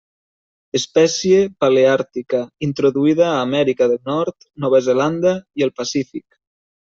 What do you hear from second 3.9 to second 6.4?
del Nord, Nova Zelanda i el Pacífic.